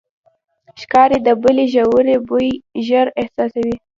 [0.81, 2.49] ښکاري د بلې ژوي بوی
[2.85, 3.75] ژر احساسوي.